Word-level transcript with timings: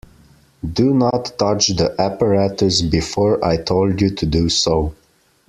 Do 0.73 0.95
not 0.95 1.37
touch 1.37 1.67
the 1.75 1.93
apparatus 2.01 2.81
before 2.81 3.45
I 3.45 3.57
told 3.57 4.01
you 4.01 4.09
to 4.09 4.25
do 4.25 4.49
so. 4.49 4.95